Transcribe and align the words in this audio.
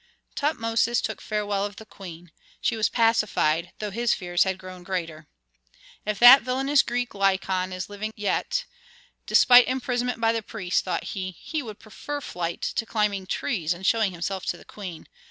Tutmosis 0.35 0.99
took 0.99 1.21
farewell 1.21 1.63
of 1.63 1.75
the 1.75 1.85
queen. 1.85 2.31
She 2.59 2.75
was 2.75 2.89
pacified, 2.89 3.71
though 3.77 3.91
his 3.91 4.15
fears 4.15 4.45
had 4.45 4.57
grown 4.57 4.81
greater. 4.81 5.27
"If 6.07 6.17
that 6.17 6.41
villainous 6.41 6.81
Greek, 6.81 7.13
Lykon, 7.13 7.71
is 7.71 7.87
living 7.87 8.11
yet, 8.15 8.65
despite 9.27 9.67
imprisonment 9.67 10.19
by 10.19 10.31
the 10.33 10.41
priests," 10.41 10.81
thought 10.81 11.03
he, 11.13 11.29
"he 11.39 11.61
would 11.61 11.77
prefer 11.77 12.19
flight 12.19 12.63
to 12.63 12.85
climbing 12.87 13.27
trees 13.27 13.73
and 13.73 13.85
showing 13.85 14.11
himself 14.11 14.43
to 14.47 14.57
the 14.57 14.65
queen. 14.65 15.05